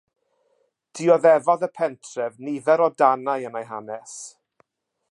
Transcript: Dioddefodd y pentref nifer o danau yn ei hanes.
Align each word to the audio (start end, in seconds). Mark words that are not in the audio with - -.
Dioddefodd 0.99 1.65
y 1.67 1.69
pentref 1.81 2.41
nifer 2.47 2.85
o 2.87 2.89
danau 3.03 3.47
yn 3.53 3.61
ei 3.61 3.71
hanes. 3.75 4.19